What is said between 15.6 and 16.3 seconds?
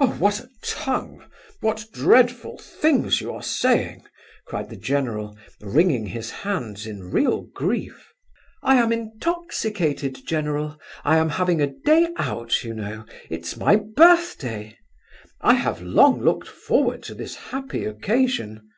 long